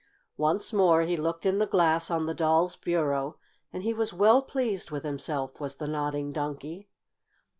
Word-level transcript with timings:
Once 0.37 0.73
more 0.73 1.03
he 1.03 1.15
looked 1.15 1.45
in 1.45 1.59
the 1.59 1.67
glass 1.67 2.09
on 2.09 2.25
the 2.25 2.33
doll's 2.33 2.75
bureau, 2.75 3.37
and 3.71 3.83
he 3.83 3.93
was 3.93 4.11
well 4.11 4.41
pleased 4.41 4.89
with 4.89 5.03
himself, 5.03 5.59
was 5.59 5.75
the 5.75 5.85
Nodding 5.85 6.31
Donkey. 6.31 6.89